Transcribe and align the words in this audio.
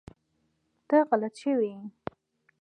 ته 0.87 0.97
غلط 1.09 1.33
شوی 1.41 1.69
ېي 1.79 1.85